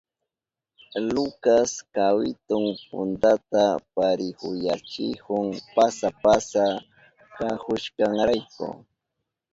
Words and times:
Lucas 1.13 1.71
kawitun 1.95 2.65
puntata 2.87 3.63
parihuyachihun 3.93 5.45
pasa 5.75 6.07
pasa 6.23 6.65
kahushkanrayku. 7.37 8.67